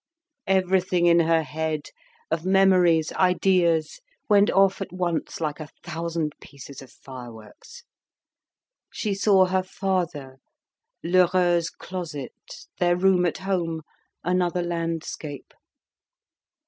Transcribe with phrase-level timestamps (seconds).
[0.47, 1.89] Everything in her head,
[2.31, 7.83] of memories, ideas, went off at once like a thousand pieces of fireworks.
[8.91, 10.39] She saw her father,
[11.03, 13.83] Lheureux's closet, their room at home,
[14.23, 15.53] another landscape.